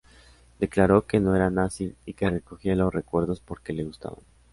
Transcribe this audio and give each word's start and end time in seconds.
Declaró 0.59 1.05
que 1.05 1.19
no 1.19 1.35
era 1.35 1.51
nazi 1.51 1.93
y 2.07 2.13
que 2.13 2.27
recogía 2.27 2.73
los 2.75 2.91
recuerdos 2.91 3.39
porque 3.39 3.71
le 3.71 3.83
gustaban. 3.83 4.23